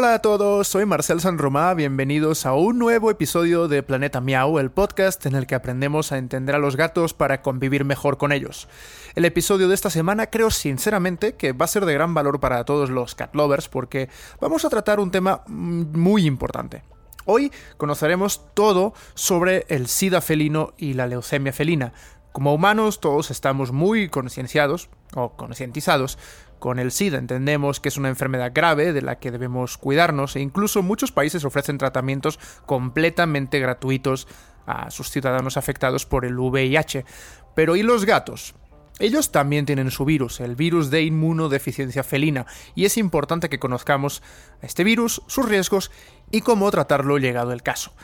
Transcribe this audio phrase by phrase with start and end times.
[0.00, 4.58] Hola a todos, soy Marcel San Romá, bienvenidos a un nuevo episodio de Planeta Miau,
[4.58, 8.32] el podcast en el que aprendemos a entender a los gatos para convivir mejor con
[8.32, 8.66] ellos.
[9.14, 12.64] El episodio de esta semana creo sinceramente que va a ser de gran valor para
[12.64, 14.08] todos los cat lovers porque
[14.40, 16.82] vamos a tratar un tema muy importante.
[17.26, 21.92] Hoy conoceremos todo sobre el SIDA felino y la leucemia felina.
[22.32, 26.16] Como humanos todos estamos muy concienciados o concientizados
[26.60, 27.18] con el SIDA.
[27.18, 31.44] Entendemos que es una enfermedad grave de la que debemos cuidarnos e incluso muchos países
[31.44, 34.28] ofrecen tratamientos completamente gratuitos
[34.66, 37.04] a sus ciudadanos afectados por el VIH.
[37.56, 38.54] Pero ¿y los gatos?
[39.00, 44.22] Ellos también tienen su virus, el virus de inmunodeficiencia felina, y es importante que conozcamos
[44.60, 45.90] este virus, sus riesgos
[46.30, 47.94] y cómo tratarlo llegado el caso.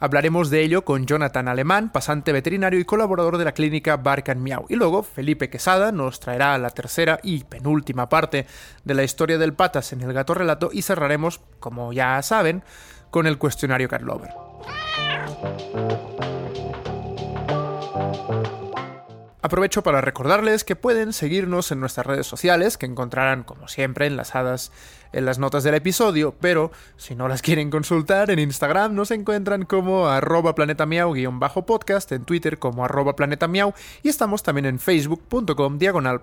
[0.00, 4.66] Hablaremos de ello con Jonathan Alemán, pasante veterinario y colaborador de la clínica Barcan Miau.
[4.68, 8.46] Y luego Felipe Quesada nos traerá la tercera y penúltima parte
[8.84, 12.64] de la historia del patas en el gato relato y cerraremos, como ya saben,
[13.10, 14.30] con el cuestionario Cat Lover.
[19.44, 24.72] Aprovecho para recordarles que pueden seguirnos en nuestras redes sociales, que encontrarán, como siempre, enlazadas
[25.14, 29.64] en las notas del episodio, pero si no las quieren consultar, en Instagram nos encuentran
[29.64, 36.20] como arroba planetamiau-podcast, en Twitter como arroba planetamiau y estamos también en facebook.com diagonal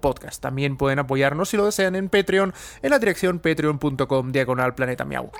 [0.00, 0.42] podcast.
[0.42, 5.30] También pueden apoyarnos si lo desean en Patreon, en la dirección patreon.com diagonal planetamiau.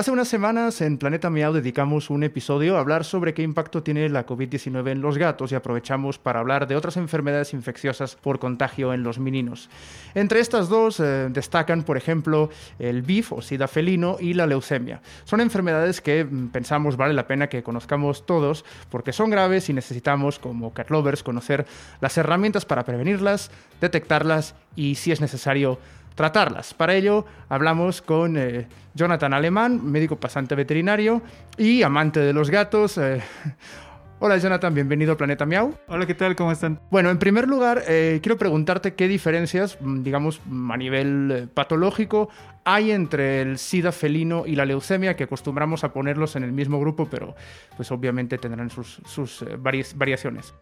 [0.00, 4.08] Hace unas semanas en Planeta Miau dedicamos un episodio a hablar sobre qué impacto tiene
[4.08, 8.94] la COVID-19 en los gatos y aprovechamos para hablar de otras enfermedades infecciosas por contagio
[8.94, 9.68] en los meninos.
[10.14, 15.02] Entre estas dos eh, destacan, por ejemplo, el BIF o SIDA felino y la leucemia.
[15.24, 19.74] Son enfermedades que mm, pensamos vale la pena que conozcamos todos porque son graves y
[19.74, 21.66] necesitamos, como cat lovers, conocer
[22.00, 23.50] las herramientas para prevenirlas,
[23.82, 25.78] detectarlas y, si es necesario,
[26.14, 26.74] tratarlas.
[26.74, 31.22] Para ello hablamos con eh, Jonathan Alemán, médico pasante veterinario
[31.56, 32.98] y amante de los gatos.
[32.98, 33.22] Eh.
[34.22, 35.74] Hola Jonathan, bienvenido a Planeta Miau.
[35.88, 36.36] Hola, ¿qué tal?
[36.36, 36.78] ¿Cómo están?
[36.90, 42.28] Bueno, en primer lugar, eh, quiero preguntarte qué diferencias, mm, digamos, a nivel patológico,
[42.64, 46.78] hay entre el SIDA felino y la leucemia, que acostumbramos a ponerlos en el mismo
[46.78, 47.34] grupo, pero
[47.78, 50.52] pues obviamente tendrán sus, sus variaciones.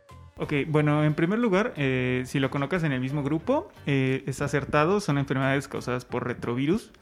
[0.40, 4.40] Ok, bueno, en primer lugar, eh, si lo colocas en el mismo grupo, eh, es
[4.40, 6.92] acertado, son enfermedades causadas por retrovirus,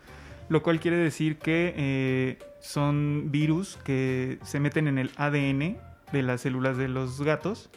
[0.48, 5.76] lo cual quiere decir que eh, son virus que se meten en el ADN
[6.12, 7.68] de las células de los gatos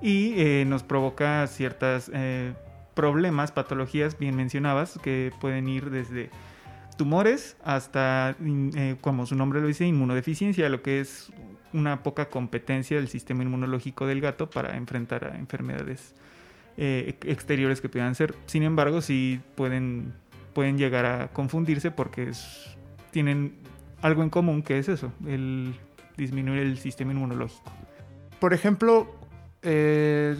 [0.00, 2.10] y nos provoca ciertas
[2.94, 6.30] problemas, patologías, bien mencionabas, que pueden ir desde
[6.98, 8.36] tumores hasta,
[9.00, 11.32] como su nombre lo dice, inmunodeficiencia, lo que es
[11.74, 16.14] una poca competencia del sistema inmunológico del gato para enfrentar a enfermedades
[16.76, 18.34] eh, exteriores que puedan ser.
[18.46, 20.14] Sin embargo, sí pueden,
[20.54, 22.30] pueden llegar a confundirse porque
[23.10, 23.54] tienen
[24.00, 25.74] algo en común que es eso, el
[26.16, 27.72] disminuir el sistema inmunológico.
[28.38, 29.12] Por ejemplo,
[29.62, 30.36] eh,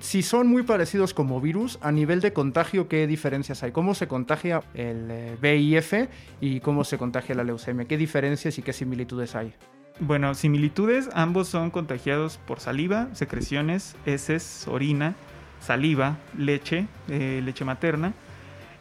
[0.00, 3.72] si son muy parecidos como virus, a nivel de contagio, ¿qué diferencias hay?
[3.72, 6.08] ¿Cómo se contagia el VIF eh,
[6.40, 7.86] y cómo se contagia la leucemia?
[7.86, 9.52] ¿Qué diferencias y qué similitudes hay?
[10.02, 15.14] Bueno, similitudes, ambos son contagiados por saliva, secreciones, heces, orina,
[15.60, 18.14] saliva, leche, eh, leche materna.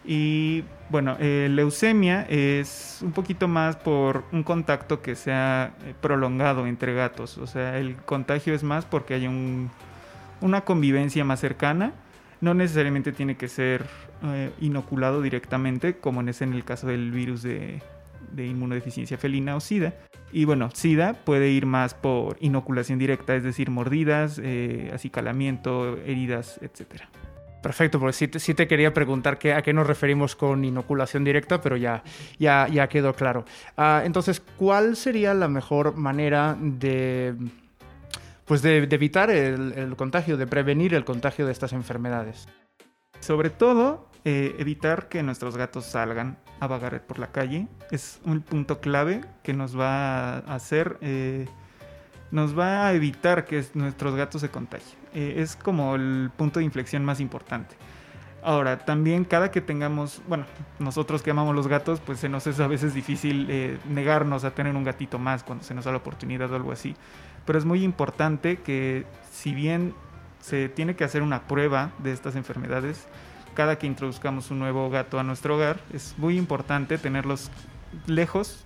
[0.05, 6.65] Y bueno, eh, leucemia es un poquito más por un contacto que sea eh, prolongado
[6.67, 7.37] entre gatos.
[7.37, 9.27] O sea, el contagio es más porque hay
[10.39, 11.91] una convivencia más cercana.
[12.39, 13.85] No necesariamente tiene que ser
[14.61, 17.81] inoculado directamente, como es en el caso del virus de,
[18.31, 19.95] de inmunodeficiencia felina o SIDA.
[20.31, 26.59] Y bueno, SIDA puede ir más por inoculación directa, es decir, mordidas, eh, acicalamiento, heridas,
[26.61, 27.03] etc.
[27.61, 31.75] Perfecto, porque sí te, quería preguntar qué, a qué nos referimos con inoculación directa, pero
[31.75, 32.03] ya,
[32.37, 33.43] ya, ya quedó claro.
[33.75, 37.35] Ah, entonces, ¿cuál sería la mejor manera de,
[38.45, 42.47] pues de, evitar el, contagio, de prevenir el contagio de estas enfermedades?
[43.19, 47.67] Sobre todo, eh, evitar que nuestros gatos salgan a vagar por la calle.
[47.89, 51.47] Es un punto clave que nos va a hacer, eh,
[52.29, 54.99] nos va a evitar que nuestros gatos se contagien.
[55.13, 57.75] Eh, es como el punto de inflexión más importante.
[58.43, 60.45] Ahora, también cada que tengamos, bueno,
[60.79, 64.75] nosotros que amamos los gatos, pues se nos es a veces difícil negarnos a tener
[64.75, 66.95] un gatito más cuando se nos da la oportunidad o algo así.
[67.45, 69.93] Pero es muy importante que si bien
[70.39, 73.07] se tiene que hacer una prueba de estas enfermedades,
[73.59, 77.51] cada que introduzcamos un nuevo gato a nuestro hogar, es muy importante tenerlos
[78.07, 78.63] lejos,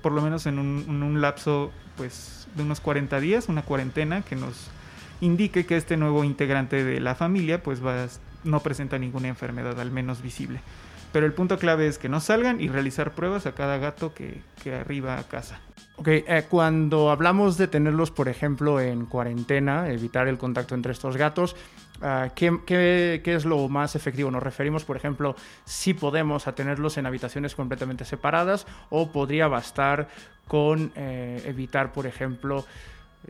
[0.00, 4.70] por lo menos en un, lapso pues, de unos 40 días, una cuarentena que nos,
[5.20, 8.06] indique que este nuevo integrante de la familia pues va,
[8.42, 10.62] no presenta ninguna enfermedad, al menos visible.
[11.12, 14.40] Pero el punto clave es que no salgan y realizar pruebas a cada gato que,
[14.62, 15.60] que arriba a casa.
[15.96, 21.18] Ok, eh, cuando hablamos de tenerlos, por ejemplo, en cuarentena, evitar el contacto entre estos
[21.18, 21.56] gatos,
[22.00, 24.30] uh, ¿qué, qué, qué, es lo más efectivo?
[24.30, 30.08] Nos referimos, por ejemplo, si podemos tenerlos en habitaciones completamente separadas o podría bastar
[30.50, 32.64] con eh, evitar, por ejemplo,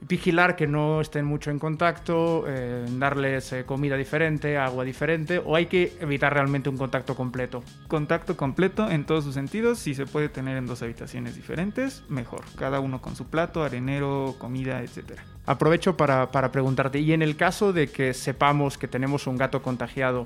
[0.00, 5.56] vigilar que no estén mucho en contacto, eh, darles eh, comida diferente, agua diferente, o
[5.56, 7.62] hay que evitar realmente un contacto completo.
[7.88, 12.44] Contacto completo en todos sus sentidos, si se puede tener en dos habitaciones diferentes, mejor,
[12.56, 15.18] cada uno con su plato, arenero, comida, etc.
[15.46, 19.60] Aprovecho para, para preguntarte, y en el caso de que sepamos que tenemos un gato
[19.60, 20.24] contagiado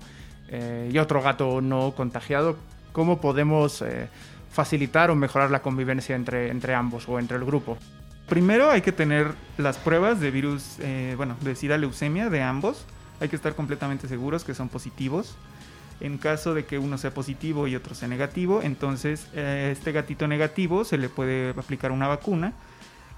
[0.48, 2.56] eh, y otro gato no contagiado,
[2.92, 3.82] ¿cómo podemos
[4.50, 7.76] facilitar o mejorar la convivencia entre, entre ambos o entre el grupo?
[8.28, 12.86] Primero hay que tener las pruebas de virus, eh, bueno, de SIDA leucemia de ambos.
[13.20, 15.36] Hay que estar completamente seguros que son positivos.
[16.00, 20.26] En caso de que uno sea positivo y otro sea negativo, entonces eh, este gatito
[20.26, 22.52] negativo se le puede aplicar una vacuna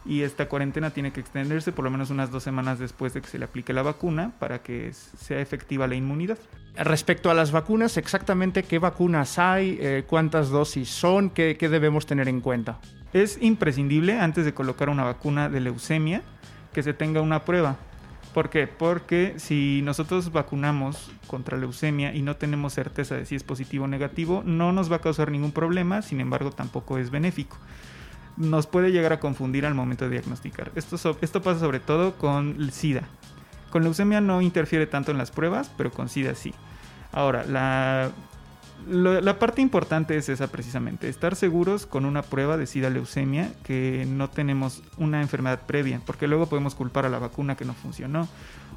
[0.04, 3.28] y esta cuarentena tiene que extenderse por lo menos unas dos semanas después de que
[3.28, 6.38] se le aplique la vacuna para que sea efectiva la inmunidad.
[6.76, 12.06] Respecto a las vacunas, exactamente qué vacunas hay, eh, cuántas dosis son, ¿Qué, qué debemos
[12.06, 12.78] tener en cuenta.
[13.16, 16.20] Es imprescindible antes de colocar una vacuna de leucemia
[16.74, 17.76] que se tenga una prueba.
[18.34, 18.66] ¿Por qué?
[18.66, 23.88] Porque si nosotros vacunamos contra leucemia y no tenemos certeza de si es positivo o
[23.88, 27.56] negativo, no nos va a causar ningún problema, sin embargo tampoco es benéfico.
[28.36, 30.70] Nos puede llegar a confundir al momento de diagnosticar.
[30.74, 33.04] Esto, esto pasa sobre todo con el SIDA.
[33.70, 36.52] Con leucemia no interfiere tanto en las pruebas, pero con SIDA sí.
[37.12, 38.10] Ahora, la
[38.88, 43.50] lo, la parte importante es esa precisamente, estar seguros con una prueba de SIDA leucemia
[43.64, 47.74] que no tenemos una enfermedad previa, porque luego podemos culpar a la vacuna que no
[47.74, 48.28] funcionó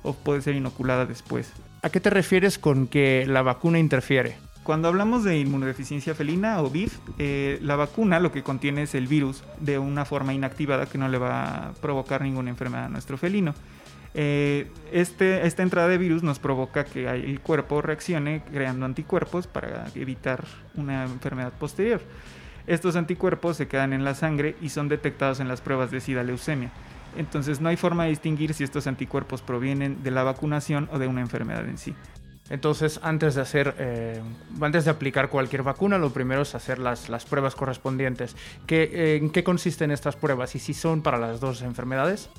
[0.04, 1.52] o puede ser inoculada después.
[1.82, 4.38] ¿A qué te refieres con que la vacuna interfiere?
[4.64, 9.08] Cuando hablamos de inmunodeficiencia felina o BIF, eh, la vacuna lo que contiene es el
[9.08, 13.18] virus de una forma inactivada que no le va a provocar ninguna enfermedad a nuestro
[13.18, 13.56] felino.
[14.22, 19.86] Eh, este, esta entrada de virus nos provoca que el cuerpo reaccione creando anticuerpos para
[19.96, 20.44] evitar
[20.76, 22.02] una enfermedad posterior.
[22.68, 26.24] Estos anticuerpos se quedan en la sangre y son detectados en las pruebas de SIDA
[26.24, 26.70] leucemia.
[27.16, 31.08] Entonces no hay forma de distinguir si estos anticuerpos provienen de la vacunación o de
[31.08, 31.96] una enfermedad en sí.
[32.50, 34.22] Entonces, antes de hacer, eh,
[34.60, 38.36] antes de aplicar cualquier vacuna, lo primero es hacer las, pruebas correspondientes.
[38.68, 42.30] ¿Qué, eh, ¿En qué consisten estas pruebas y si son para las dos enfermedades?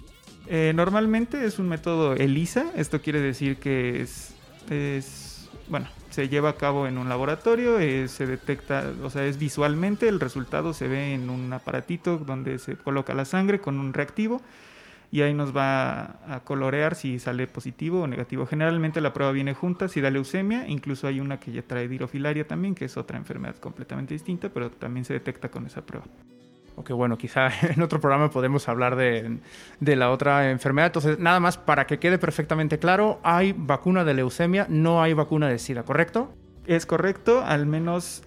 [0.53, 4.35] Eh, normalmente es un método ELISA, esto quiere decir que es,
[4.69, 9.39] es bueno, se lleva a cabo en un laboratorio, eh, se detecta, o sea, es
[9.39, 13.95] visualmente, el resultado se ve en un aparatito donde se coloca la sangre con un
[13.95, 14.43] reactivo
[15.13, 18.45] y ahí nos va a colorear si sale positivo o negativo.
[18.45, 22.45] Generalmente la prueba viene junta, si da leucemia, incluso hay una que ya trae dirofilaria
[22.45, 26.07] también, que es otra enfermedad completamente distinta, pero también se detecta con esa prueba
[26.85, 29.39] que bueno, quizá en otro programa podemos hablar de,
[29.81, 30.87] de, la otra enfermedad.
[30.87, 35.49] Entonces, nada más para que quede perfectamente claro, hay vacuna de leucemia, no hay vacuna
[35.49, 36.35] de SIDA, ¿correcto?
[36.67, 38.23] Es correcto, al menos,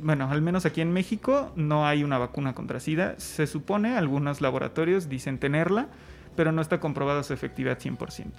[0.00, 3.14] bueno, al menos aquí en México no hay una vacuna contra SIDA.
[3.18, 5.88] Se supone, algunos laboratorios dicen tenerla,
[6.36, 8.30] pero no está comprobada su efectividad 100%.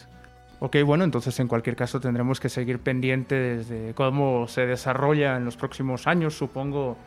[0.59, 5.45] Ok, bueno, entonces en cualquier caso tendremos que seguir pendientes de cómo se desarrolla en
[5.45, 6.97] los próximos años, supongo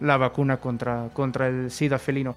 [0.00, 2.36] la vacuna contra, contra el SIDA felino.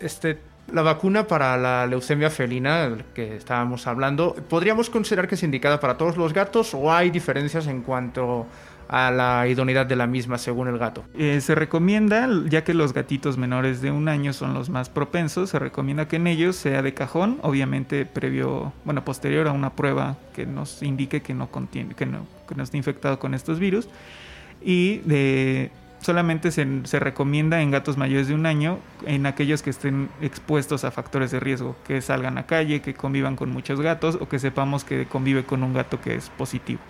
[0.00, 0.38] Este,
[0.72, 5.96] la vacuna para la leucemia felina, que estábamos hablando, ¿podríamos considerar que es indicada para
[5.96, 8.46] todos los gatos o hay diferencias en cuanto
[8.88, 11.04] a la idoneidad de la misma según el gato?
[11.14, 15.50] Eh, se recomienda, ya que los gatitos menores de un año son los más propensos,
[15.50, 20.16] se recomienda que en ellos sea de cajón, obviamente previo, bueno, posterior a una prueba
[20.34, 23.88] que nos indique que no contiene, que no, que no está infectado con estos virus
[24.66, 25.70] y de,
[26.00, 30.82] solamente se, se, recomienda en gatos mayores de un año en aquellos que estén expuestos
[30.82, 34.40] a factores de riesgo, que salgan a calle, que convivan con muchos gatos o que
[34.40, 36.80] sepamos que convive con un gato que es positivo.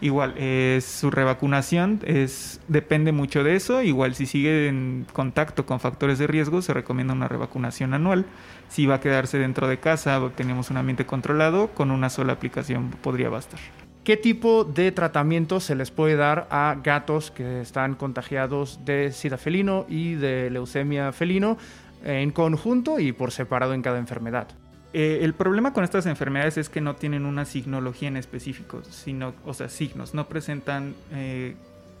[0.00, 3.82] Igual, eh, su revacunación es, depende mucho de eso.
[3.82, 8.26] Igual, si sigue en contacto con factores de riesgo, se recomienda una revacunación anual.
[8.68, 12.34] Si va a quedarse dentro de casa o tenemos un ambiente controlado, con una sola
[12.34, 13.58] aplicación podría bastar.
[14.06, 19.36] ¿Qué tipo de tratamiento se les puede dar a gatos que están contagiados de sida
[19.36, 21.58] felino y de leucemia felino
[22.04, 24.46] en conjunto y por separado en cada enfermedad?
[24.92, 29.34] Eh, el problema con estas enfermedades es que no tienen una signología en específico, sino,
[29.44, 31.56] o sea, signos, no presentan eh,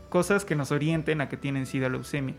[0.08, 2.36] cosas que nos orienten a que tienen sida leucemia.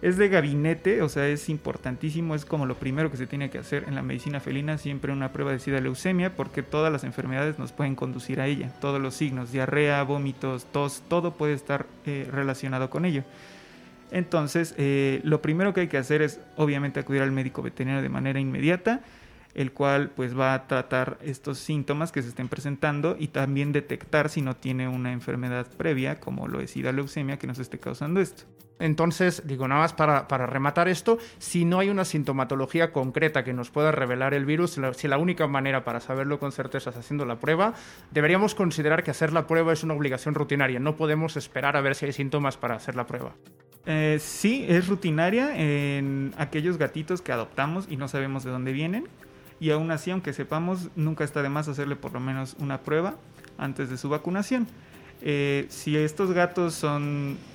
[0.00, 3.58] Es de gabinete, o sea, es importantísimo, es como lo primero que se tiene que
[3.58, 7.58] hacer en la medicina felina, siempre una prueba de sida leucemia, porque todas las enfermedades
[7.58, 12.28] nos pueden conducir a ella, todos los signos, diarrea, vómitos, tos, todo puede estar eh,
[12.30, 13.24] relacionado con ello.
[14.12, 18.08] Entonces, eh, lo primero que hay que hacer es obviamente acudir al médico veterinario de
[18.08, 19.00] manera inmediata,
[19.58, 24.28] el cual pues va a tratar estos síntomas que se estén presentando y también detectar
[24.28, 28.20] si no tiene una enfermedad previa como lo es sida leucemia que nos esté causando
[28.20, 28.44] esto.
[28.78, 33.52] Entonces, digo, nada más para, para, rematar esto, si no hay una sintomatología concreta que
[33.52, 37.24] nos pueda revelar el virus, si la única manera para saberlo con certeza es haciendo
[37.24, 37.74] la prueba,
[38.12, 40.78] deberíamos considerar que hacer la prueba es una obligación rutinaria.
[40.78, 43.34] No podemos esperar a ver si hay síntomas para hacer la prueba.
[43.86, 49.08] Eh, sí, es rutinaria en aquellos gatitos que adoptamos y no sabemos de dónde vienen.
[49.60, 53.16] Y aún así, aunque sepamos, nunca está de más hacerle por lo menos una prueba
[53.56, 54.66] antes de su vacunación.
[55.20, 56.84] Eh, si estos gatos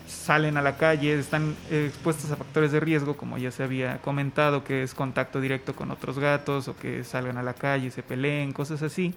[0.07, 4.65] salen a la calle, están expuestos a factores de riesgo, como ya se había comentado,
[4.65, 8.51] que es contacto directo con otros gatos o que salgan a la calle, se peleen,
[8.51, 9.13] cosas así,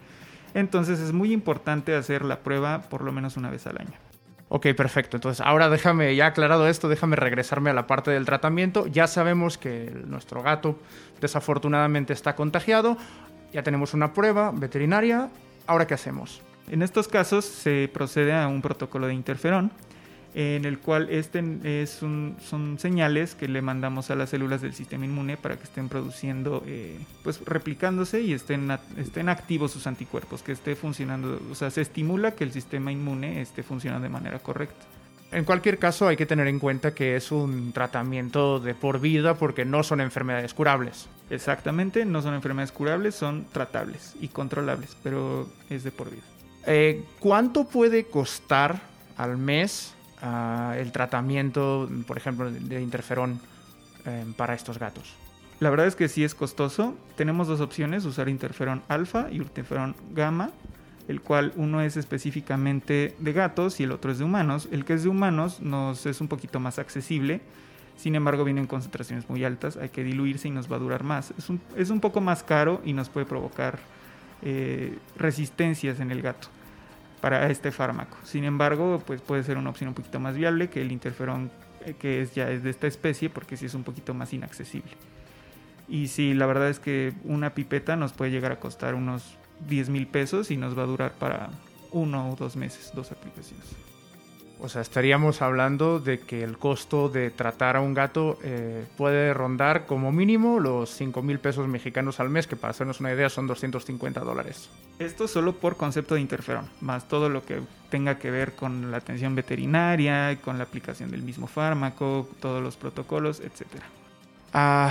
[0.55, 4.06] entonces es muy importante hacer la prueba por lo menos una vez al año.
[4.49, 5.17] Ok, perfecto.
[5.17, 8.87] Entonces, ahora déjame, ya aclarado esto, déjame regresarme a la parte del tratamiento.
[8.87, 10.79] Ya sabemos que nuestro gato
[11.21, 12.97] desafortunadamente está contagiado.
[13.53, 15.31] Ya tenemos una prueba veterinaria.
[15.67, 16.43] ¿Ahora qué hacemos?
[16.71, 19.73] En estos casos se procede a un protocolo de interferón,
[20.39, 25.07] en el cual este es son señales que le mandamos a las células del sistema
[25.07, 30.53] inmune para que estén produciendo, eh, pues replicándose y estén, estén activos sus anticuerpos, que
[30.53, 34.85] esté funcionando, o sea, se estimula que el sistema inmune esté funcionando de manera correcta.
[35.33, 39.37] En cualquier caso, hay que tener en cuenta que es un tratamiento de por vida
[39.37, 41.09] porque no son enfermedades curables.
[41.31, 46.25] Exactamente, no son enfermedades curables, son tratables y controlables, pero es de por vida.
[46.67, 48.83] Eh, ¿Cuánto puede costar
[49.17, 53.41] al mes el tratamiento, por ejemplo, de interferón
[54.05, 55.15] eh, para estos gatos?
[55.61, 56.95] La verdad es que sí es costoso.
[57.17, 60.51] Tenemos dos opciones, usar interferón alfa y interferón gamma,
[61.09, 64.69] el cual uno es específicamente de gatos y el otro es de humanos.
[64.71, 67.41] El que es de humanos nos es un poquito más accesible.
[67.97, 71.03] Sin embargo, viene en concentraciones muy altas, hay que diluirse y nos va a durar
[71.03, 71.33] más.
[71.39, 73.79] Es un, es un poco más caro y nos puede provocar
[74.43, 76.49] eh, resistencias en el gato
[77.21, 78.17] para este fármaco.
[78.25, 81.51] Sin embargo, pues puede ser una opción un poquito más viable que el interferón
[81.85, 84.93] eh, que es ya es de esta especie porque sí es un poquito más inaccesible.
[85.89, 89.37] Y sí, la verdad es que una pipeta nos puede llegar a costar unos
[89.69, 91.51] 10 mil pesos y nos va a durar para
[91.93, 93.67] uno o dos meses, dos aplicaciones.
[94.59, 99.35] O sea, estaríamos hablando de que el costo de tratar a un gato eh, puede
[99.35, 103.29] rondar como mínimo los 5 mil pesos mexicanos al mes, que para hacernos una idea
[103.29, 104.71] son 250 dólares.
[104.99, 107.61] Esto solo por concepto de interferón, más todo lo que
[107.91, 112.77] tenga que ver con la atención veterinaria, con la aplicación del mismo fármaco, todos los
[112.77, 113.67] protocolos, etc.
[114.55, 114.91] Ah,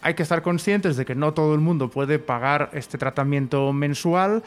[0.00, 4.42] hay que estar conscientes de que no todo el mundo puede pagar este tratamiento mensual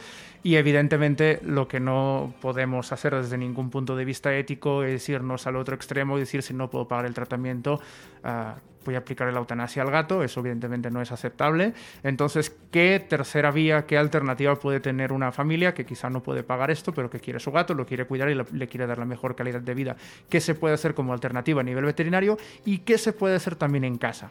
[0.46, 5.48] y evidentemente lo que no podemos hacer desde ningún punto de vista ético es irnos
[5.48, 7.82] al otro extremo y decir si no puedo pagar el tratamiento
[8.24, 8.54] uh,
[8.86, 11.74] voy a aplicar la eutanasia al gato, eso evidentemente no es aceptable.
[12.04, 16.70] Entonces, ¿qué tercera vía, qué alternativa puede tener una familia que quizá no puede pagar
[16.70, 19.36] esto, pero que quiere su gato, lo quiere cuidar y le quiere dar la mejor
[19.36, 19.96] calidad de vida?
[20.30, 23.84] ¿Qué se puede hacer como alternativa a nivel veterinario y qué se puede hacer también
[23.84, 24.30] en casa?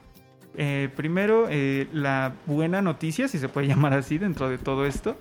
[0.57, 5.17] Eh, primero, eh, la buena noticia, si se puede llamar así dentro de todo esto,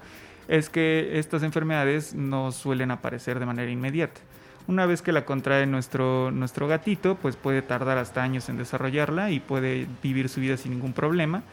[0.47, 4.21] es que estas enfermedades no suelen aparecer de manera inmediata.
[4.67, 9.31] Una vez que la contrae nuestro, nuestro gatito, pues puede tardar hasta años en desarrollarla
[9.31, 11.43] y puede vivir su vida sin ningún problema.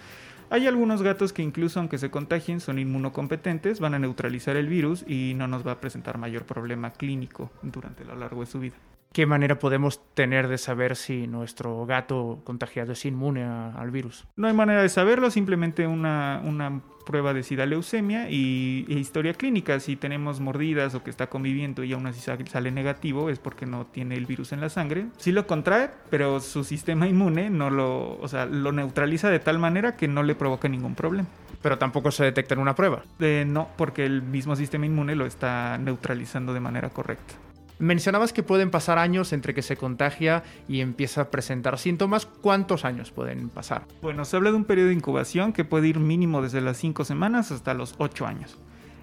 [0.49, 5.05] Hay algunos gatos que incluso aunque se contagien son inmunocompetentes, van a neutralizar el virus
[5.09, 8.75] y no nos va a presentar mayor problema clínico durante lo largo de su vida.
[9.13, 14.25] ¿Qué manera podemos tener de saber si nuestro gato contagiado es inmune al virus?
[14.37, 19.81] No hay manera de saberlo, simplemente una, prueba de sida leucemia y, historia clínica.
[19.81, 23.85] Si tenemos mordidas o que está conviviendo y aún así sale negativo, es porque no
[23.85, 25.07] tiene el virus en la sangre.
[25.17, 29.59] Sí lo contrae, pero su sistema inmune no lo, o sea, lo neutraliza de tal
[29.59, 31.29] manera que no le provoca ningún problema.
[31.63, 33.03] Pero tampoco se detecta en una prueba.
[33.19, 37.35] Eh, no, porque el mismo sistema inmune lo está neutralizando de manera correcta.
[37.81, 42.27] Mencionabas que pueden pasar años entre que se contagia y empieza a presentar síntomas.
[42.27, 43.87] ¿Cuántos años pueden pasar?
[44.03, 47.05] Bueno, se habla de un periodo de incubación que puede ir mínimo desde las 5
[47.05, 48.59] semanas hasta los 8 años.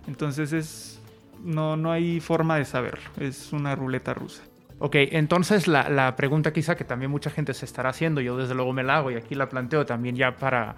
[0.07, 1.01] Entonces es
[1.43, 3.10] no, no hay forma de saberlo.
[3.19, 4.43] Es una ruleta rusa.
[4.79, 8.74] Ok, entonces la, pregunta quizá que también mucha gente se estará haciendo, yo desde luego
[8.74, 10.75] me la hago y aquí la planteo también ya para,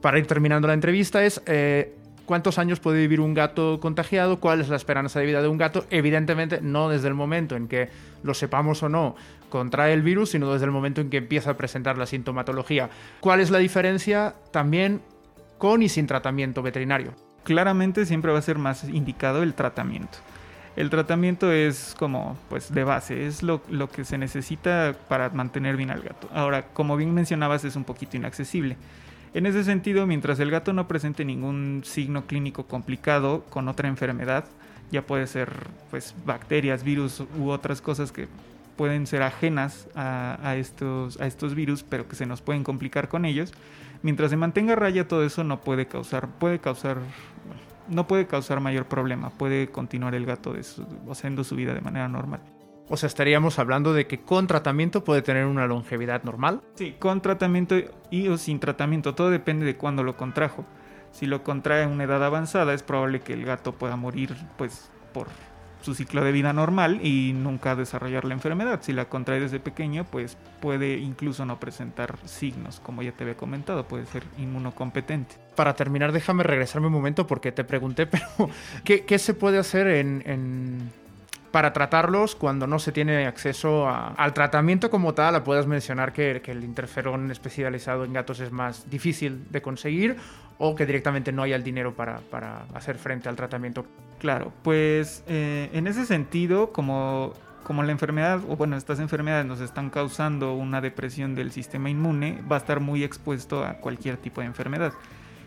[0.00, 1.94] para ir terminando la entrevista, es eh,
[2.26, 5.56] cuántos años puede vivir un gato contagiado, cuál es la esperanza de vida de un
[5.56, 5.86] gato.
[5.90, 7.88] Evidentemente, no desde el momento en que
[8.22, 9.16] lo sepamos o no
[9.48, 12.90] contrae el virus, sino desde el momento en que empieza a presentar la sintomatología.
[13.20, 15.00] ¿Cuál es la diferencia también
[15.56, 17.14] con y sin tratamiento veterinario?
[17.44, 20.18] Claramente siempre va a ser más indicado el tratamiento.
[20.74, 25.76] El tratamiento es como, pues, de base, es lo, lo que se necesita para mantener
[25.76, 26.28] bien al gato.
[26.34, 28.76] Ahora, como bien mencionabas, es un poquito inaccesible.
[29.36, 34.46] En ese sentido, mientras el gato no presente ningún signo clínico complicado con otra enfermedad,
[34.90, 35.52] ya puede ser
[35.90, 38.28] pues bacterias, virus u otras cosas que
[38.78, 43.26] pueden ser ajenas a, estos, a estos virus, pero que se nos pueden complicar con
[43.26, 43.52] ellos.
[44.00, 46.96] Mientras se mantenga raya todo eso no puede causar, puede causar,
[47.90, 50.54] no puede causar mayor problema, puede continuar el gato
[51.10, 52.40] haciendo su vida de manera normal.
[52.88, 56.62] O sea, estaríamos hablando de que con tratamiento puede tener una longevidad normal.
[56.76, 57.76] Sí, con tratamiento
[58.10, 59.14] y o sin tratamiento.
[59.14, 60.64] Todo depende de cuándo lo contrajo.
[61.10, 64.90] Si lo contrae en una edad avanzada, es probable que el gato pueda morir, pues,
[65.12, 65.28] por
[65.82, 68.80] su ciclo de vida normal y nunca desarrollar la enfermedad.
[68.82, 73.36] Si la contrae desde pequeño, pues puede incluso no presentar signos, como ya te había
[73.36, 75.36] comentado, puede ser inmunocompetente.
[75.54, 78.26] Para terminar, déjame regresarme un momento porque te pregunté, pero
[78.84, 80.90] ¿qué, se puede hacer en
[81.56, 85.42] para tratarlos cuando no se tiene acceso al tratamiento como tal.
[85.42, 90.16] Puedes mencionar que, el interferón especializado en gatos es más difícil de conseguir
[90.58, 92.20] o que directamente no haya el dinero para,
[92.74, 93.86] hacer frente al tratamiento.
[94.18, 97.32] Claro, pues eh, en ese sentido, como
[97.62, 102.38] como la enfermedad, o bueno, estas enfermedades nos están causando una depresión del sistema inmune,
[102.48, 104.92] va a estar muy expuesto a cualquier tipo de enfermedad.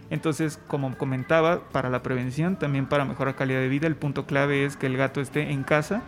[0.09, 4.65] Entonces, como comentaba, para la prevención, también para mejorar calidad de vida, el punto clave
[4.65, 6.01] es que el gato esté en casa,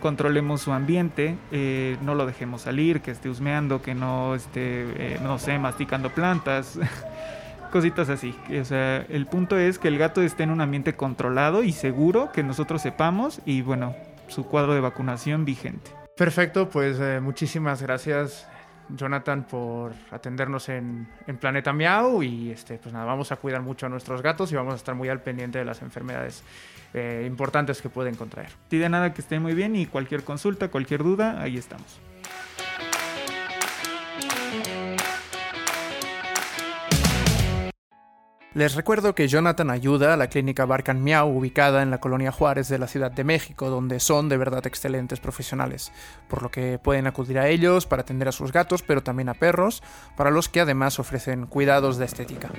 [0.00, 5.20] controlemos su ambiente, eh, no lo dejemos salir, que esté husmeando, que no esté, eh,
[5.22, 6.78] no sé, masticando plantas,
[7.72, 8.34] cositas así.
[8.60, 12.30] O sea, el punto es que el gato esté en un ambiente controlado y seguro,
[12.32, 13.94] que nosotros sepamos y bueno,
[14.28, 15.90] su cuadro de vacunación vigente.
[16.16, 18.46] Perfecto, pues eh, muchísimas gracias
[18.88, 21.08] Jonathan, por atendernos en,
[21.40, 22.22] Planeta Miau.
[22.22, 24.94] Y este, pues nada, vamos a cuidar mucho a nuestros gatos y vamos a estar
[24.94, 26.42] muy al pendiente de las enfermedades
[26.94, 28.50] eh, importantes que pueden contraer.
[28.70, 32.00] Sí, de nada, que estén muy bien y cualquier consulta, cualquier duda, ahí estamos.
[38.54, 42.68] Les recuerdo que Jonathan ayuda a la clínica Barcan Miau ubicada en la colonia Juárez
[42.68, 45.90] de la Ciudad de México, donde son de verdad excelentes profesionales,
[46.28, 49.34] por lo que pueden acudir a ellos para atender a sus gatos, pero también a
[49.34, 49.82] perros,
[50.16, 52.50] para los que además ofrecen cuidados de estética.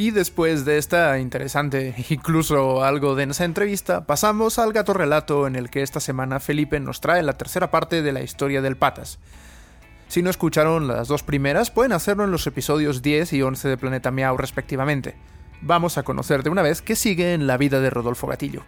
[0.00, 5.68] Y después de esta interesante, incluso algo densa entrevista, pasamos al gato relato en el
[5.68, 9.18] que esta semana Felipe nos trae la tercera parte de la historia del Patas.
[10.08, 13.76] Si no escucharon las dos primeras, pueden hacerlo en los episodios 10 y 11 de
[13.76, 15.16] Planeta Miau respectivamente.
[15.60, 18.64] Vamos a conocer de una vez qué sigue en la vida de Rodolfo Gatillo.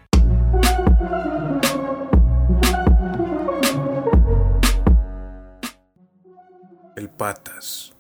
[6.95, 7.91] El Patas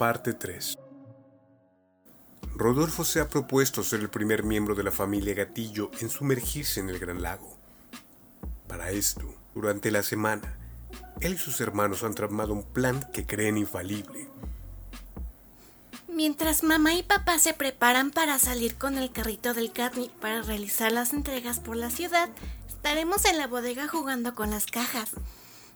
[0.00, 0.78] Parte 3
[2.56, 6.88] Rodolfo se ha propuesto ser el primer miembro de la familia Gatillo en sumergirse en
[6.88, 7.54] el Gran Lago.
[8.66, 10.56] Para esto, durante la semana,
[11.20, 14.26] él y sus hermanos han tramado un plan que creen infalible.
[16.08, 20.92] Mientras mamá y papá se preparan para salir con el carrito del Catnip para realizar
[20.92, 22.30] las entregas por la ciudad,
[22.68, 25.10] estaremos en la bodega jugando con las cajas.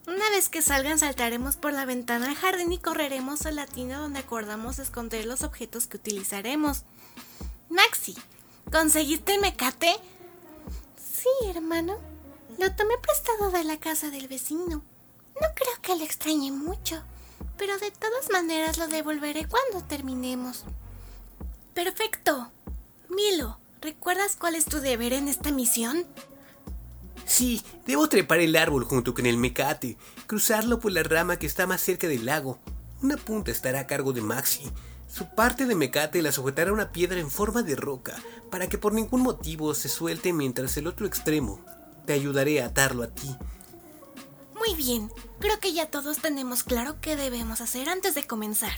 [0.07, 3.97] Una vez que salgan saltaremos por la ventana al jardín y correremos a la tienda
[3.97, 6.83] donde acordamos esconder los objetos que utilizaremos.
[7.71, 8.15] Maxi,
[8.71, 9.97] ¿conseguiste el mecate?
[10.97, 11.97] Sí, hermano.
[12.59, 14.83] Lo tomé prestado de la casa del vecino.
[15.41, 17.03] No creo que le extrañe mucho,
[17.57, 20.65] pero de todas maneras lo devolveré cuando terminemos.
[21.73, 22.53] Perfecto.
[23.09, 26.07] Milo, ¿recuerdas cuál es tu deber en esta misión?
[27.27, 31.67] Sí, debo trepar el árbol junto con el mecate, cruzarlo por la rama que está
[31.67, 32.59] más cerca del lago.
[33.03, 34.71] Una punta estará a cargo de Maxi.
[35.09, 38.17] Su parte de mecate la sujetará a una piedra en forma de roca,
[38.51, 41.61] para que por ningún motivo se suelte mientras el otro extremo.
[42.07, 43.35] Te ayudaré a atarlo a ti.
[44.55, 45.11] Muy bien,
[45.41, 48.73] creo que ya todos tenemos claro qué debemos hacer antes de comenzar.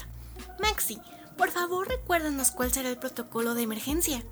[0.61, 0.99] Maxi,
[1.37, 4.25] por favor recuérdanos cuál será el protocolo de emergencia.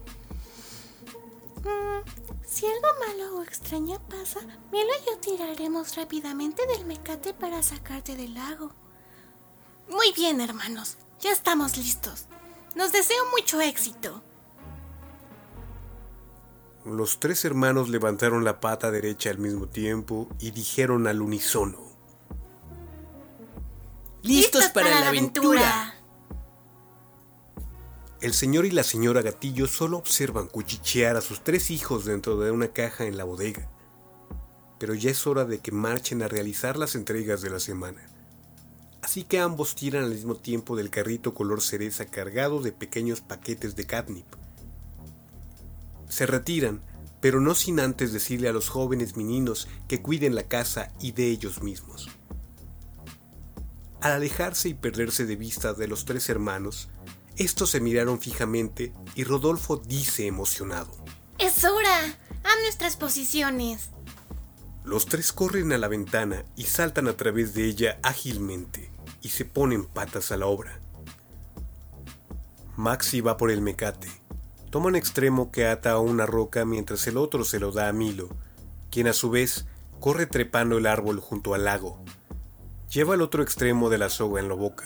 [1.63, 7.63] Mm, si algo malo o extraño pasa, Milo y yo tiraremos rápidamente del mecate para
[7.63, 8.73] sacarte del lago.
[9.89, 10.97] Muy bien, hermanos.
[11.21, 12.27] Ya estamos listos.
[12.75, 14.23] Nos deseo mucho éxito.
[16.85, 21.79] Los tres hermanos levantaron la pata derecha al mismo tiempo y dijeron al unísono.
[24.23, 25.94] ¡Listos, para, la aventura!
[28.25, 32.51] El señor y la señora Gatillo solo observan cuchichear a sus tres hijos dentro de
[32.53, 33.69] una caja en la bodega.
[34.79, 38.01] Pero ya es hora de que marchen a realizar las entregas de la semana.
[39.03, 43.77] Así que ambos tiran al mismo tiempo del carrito color cereza cargado de pequeños paquetes
[43.77, 44.25] de catnip.
[46.09, 46.81] Se retiran,
[47.21, 51.29] pero no sin antes decirle a los jóvenes meninos que cuiden la casa y de
[51.29, 52.09] ellos mismos.
[54.01, 56.89] Al alejarse y perderse de vista de los tres hermanos,
[57.37, 60.93] estos se miraron fijamente y Rodolfo dice emocionado.
[61.39, 61.99] ¡Es hora!
[62.45, 63.91] ¡A nuestras posiciones!
[64.85, 69.45] Los tres corren a la ventana y saltan a través de ella ágilmente y se
[69.45, 70.79] ponen patas a la obra.
[72.77, 74.09] Maxi va por el mecate.
[74.71, 77.93] Toma un extremo que ata a una roca mientras el otro se lo da a
[77.93, 78.29] Milo,
[78.91, 79.67] quien a su vez
[79.99, 81.99] corre trepando el árbol junto al lago.
[82.91, 84.85] Lleva el otro extremo de la soga en la boca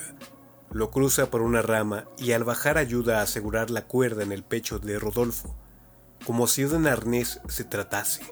[0.71, 4.43] lo cruza por una rama y al bajar ayuda a asegurar la cuerda en el
[4.43, 5.55] pecho de Rodolfo,
[6.27, 8.23] como si de un arnés se tratase.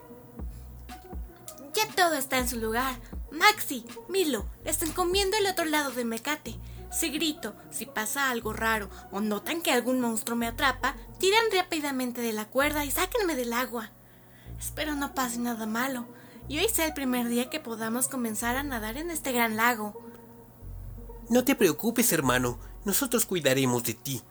[1.74, 2.96] Ya todo está en su lugar.
[3.30, 6.58] Maxi, Milo, les encomiendo el otro lado del mecate.
[6.90, 12.20] Si grito, si pasa algo raro o notan que algún monstruo me atrapa, tiran rápidamente
[12.20, 13.90] de la cuerda y sáquenme del agua.
[14.58, 16.06] Espero no pase nada malo
[16.48, 20.00] y hoy sea el primer día que podamos comenzar a nadar en este gran lago.
[21.28, 24.22] No te preocupes, hermano, nosotros cuidaremos de ti.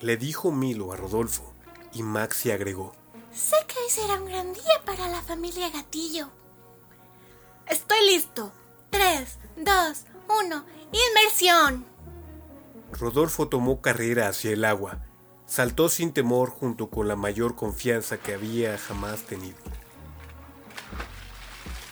[0.00, 1.52] Le dijo Milo a Rodolfo,
[1.92, 2.94] y Maxi agregó.
[3.32, 6.28] Sé que hoy será un gran día para la familia Gatillo.
[7.68, 8.52] Estoy listo.
[8.90, 11.86] Tres, dos, uno, inmersión.
[12.92, 15.04] Rodolfo tomó carrera hacia el agua.
[15.46, 19.56] Saltó sin temor junto con la mayor confianza que había jamás tenido.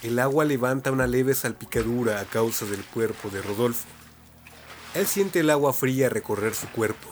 [0.03, 3.87] El agua levanta una leve salpicadura a causa del cuerpo de Rodolfo.
[4.95, 7.09] Él siente el agua fría recorrer su cuerpo,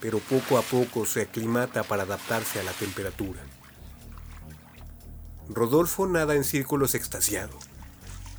[0.00, 3.40] pero poco a poco se aclimata para adaptarse a la temperatura.
[5.50, 7.58] Rodolfo nada en círculos extasiado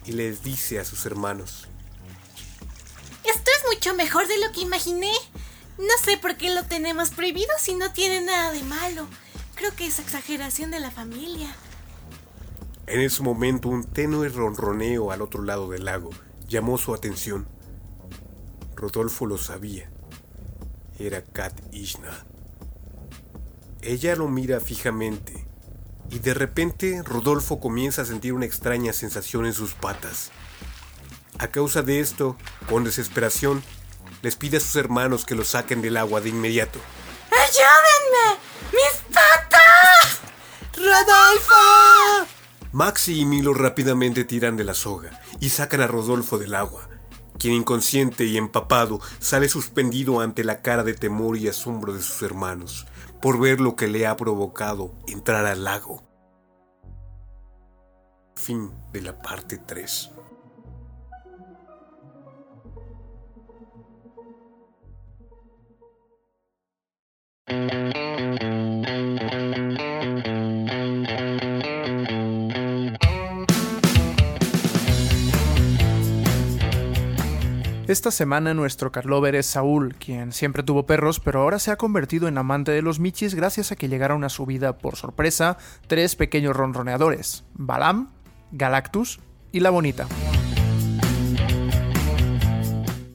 [0.05, 1.67] y les dice a sus hermanos.
[3.23, 5.13] Esto es mucho mejor de lo que imaginé.
[5.77, 9.07] No sé por qué lo tenemos prohibido si no tiene nada de malo.
[9.53, 11.53] Creo que es exageración de la familia.
[12.87, 16.09] En ese momento un tenue ronroneo al otro lado del lago
[16.47, 17.47] llamó su atención.
[18.75, 19.89] Rodolfo lo sabía.
[20.99, 22.25] Era Kat Ishna.
[23.81, 25.45] Ella lo mira fijamente
[26.11, 30.31] y de repente Rodolfo comienza a sentir una extraña sensación en sus patas.
[31.39, 32.35] A causa de esto,
[32.69, 33.63] con desesperación,
[34.21, 36.79] les pide a sus hermanos que lo saquen del agua de inmediato.
[37.31, 38.39] ¡Ayúdenme!
[38.73, 40.19] ¡Mis patas!
[40.75, 41.90] ¡Rodolfo!
[42.73, 46.87] Maxi y Milo rápidamente tiran de la soga y sacan a Rodolfo del agua,
[47.37, 52.21] quien inconsciente y empapado sale suspendido ante la cara de temor y asombro de sus
[52.21, 52.87] hermanos
[53.21, 56.01] por ver lo que le ha provocado entrar al lago.
[58.35, 60.11] Fin de la parte 3.
[77.91, 82.29] Esta semana nuestro Carlover es Saúl, quien siempre tuvo perros, pero ahora se ha convertido
[82.29, 86.15] en amante de los michis gracias a que llegaron a su vida por sorpresa tres
[86.15, 88.13] pequeños ronroneadores, Balam,
[88.53, 89.19] Galactus
[89.51, 90.07] y La Bonita.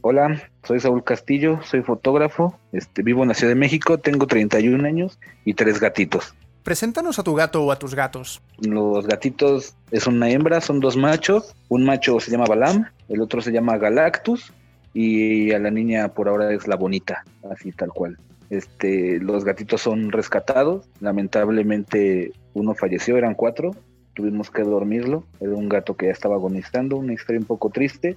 [0.03, 4.87] Hola, soy Saúl Castillo, soy fotógrafo, este, vivo en la Ciudad de México, tengo 31
[4.87, 6.35] años y tres gatitos.
[6.65, 8.43] Preséntanos a tu gato o a tus gatos.
[8.59, 11.55] Los gatitos es una hembra, son dos machos.
[11.69, 14.53] Un macho se llama Balam, el otro se llama Galactus
[14.97, 18.17] y a la niña por ahora es la bonita, así tal cual.
[18.49, 23.73] Este, los gatitos son rescatados, lamentablemente uno falleció, eran cuatro,
[24.15, 28.17] tuvimos que dormirlo, era un gato que ya estaba agonizando, una historia un poco triste,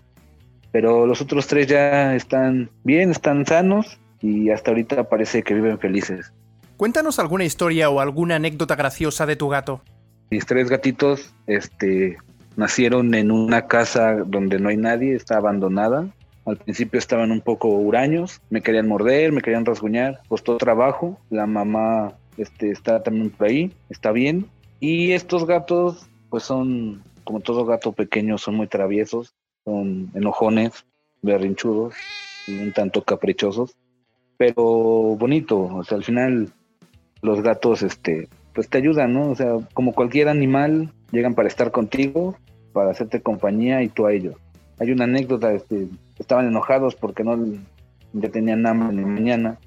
[0.71, 5.79] pero los otros tres ya están bien, están sanos y hasta ahorita parece que viven
[5.79, 6.31] felices.
[6.77, 9.81] Cuéntanos alguna historia o alguna anécdota graciosa de tu gato.
[10.31, 12.15] Mis tres gatitos este,
[12.55, 16.07] nacieron en una casa donde no hay nadie, está abandonada,
[16.49, 21.19] al principio estaban un poco huraños, me querían morder, me querían rasguñar, costó trabajo.
[21.29, 24.47] La mamá este, está también por ahí, está bien.
[24.79, 29.35] Y estos gatos, pues son, como todo gato pequeño, son muy traviesos,
[29.65, 30.85] son enojones,
[31.21, 31.95] berrinchudos
[32.47, 33.75] y un tanto caprichosos,
[34.37, 35.59] pero bonito.
[35.59, 36.49] O sea, al final
[37.21, 39.31] los gatos, este, pues te ayudan, ¿no?
[39.31, 42.37] O sea, como cualquier animal, llegan para estar contigo,
[42.73, 44.35] para hacerte compañía y tú a ellos.
[44.79, 45.87] Hay una anécdota, este,
[46.17, 47.37] estaban enojados porque no
[48.13, 49.57] ya tenían hambre en la mañana,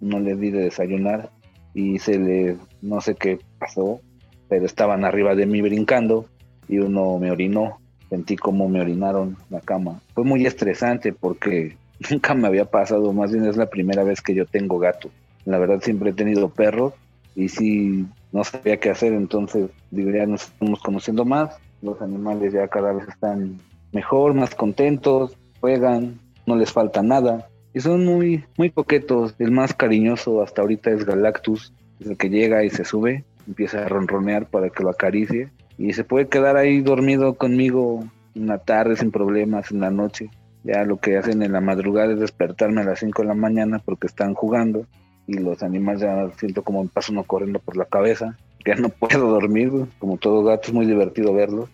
[0.00, 1.30] no les di de desayunar
[1.74, 4.00] y se les, no sé qué pasó,
[4.48, 6.26] pero estaban arriba de mí brincando
[6.68, 10.00] y uno me orinó, sentí como me orinaron la cama.
[10.14, 11.76] Fue muy estresante porque
[12.10, 15.10] nunca me había pasado, más bien es la primera vez que yo tengo gato.
[15.44, 16.94] La verdad siempre he tenido perros
[17.34, 22.52] y sí no sabía qué hacer, entonces digo, ya nos estamos conociendo más, los animales
[22.52, 23.58] ya cada vez están
[23.94, 29.34] mejor, más contentos, juegan, no les falta nada y son muy muy coquetos.
[29.38, 33.88] El más cariñoso hasta ahorita es Galactus, el que llega y se sube, empieza a
[33.88, 38.04] ronronear para que lo acaricie y se puede quedar ahí dormido conmigo
[38.34, 40.30] en la tarde sin problemas, en la noche.
[40.62, 43.82] Ya lo que hacen en la madrugada es despertarme a las 5 de la mañana
[43.84, 44.86] porque están jugando
[45.26, 48.36] y los animales ya siento como me paso uno corriendo por la cabeza.
[48.64, 51.68] Ya no puedo dormir, como todo gato es muy divertido verlos.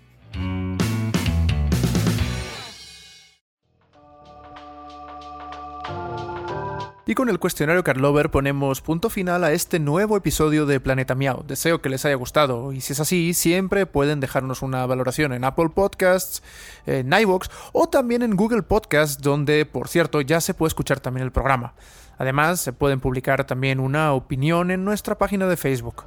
[7.11, 11.43] Y con el cuestionario Carlover ponemos punto final a este nuevo episodio de Planeta Miau.
[11.45, 15.43] Deseo que les haya gustado y si es así, siempre pueden dejarnos una valoración en
[15.43, 16.41] Apple Podcasts,
[16.87, 21.25] en iVoox o también en Google Podcasts, donde por cierto ya se puede escuchar también
[21.25, 21.75] el programa.
[22.17, 26.05] Además, se pueden publicar también una opinión en nuestra página de Facebook.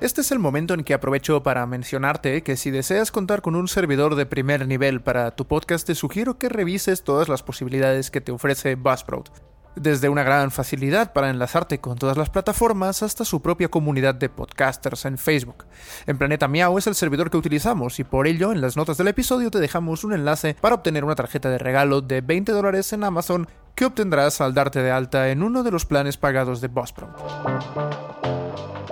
[0.00, 3.68] Este es el momento en que aprovecho para mencionarte que si deseas contar con un
[3.68, 8.20] servidor de primer nivel para tu podcast, te sugiero que revises todas las posibilidades que
[8.20, 9.30] te ofrece Buzzsprout.
[9.76, 14.28] Desde una gran facilidad para enlazarte con todas las plataformas hasta su propia comunidad de
[14.28, 15.64] podcasters en Facebook.
[16.06, 19.08] En Planeta Miau es el servidor que utilizamos y por ello en las notas del
[19.08, 23.04] episodio te dejamos un enlace para obtener una tarjeta de regalo de 20 dólares en
[23.04, 27.16] Amazon que obtendrás al darte de alta en uno de los planes pagados de Buzzsprout.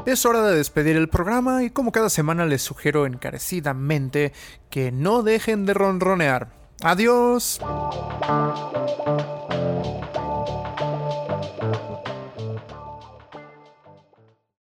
[0.05, 4.33] Es hora de despedir el programa y como cada semana les sugiero encarecidamente
[4.69, 6.49] que no dejen de ronronear.
[6.83, 7.61] Adiós.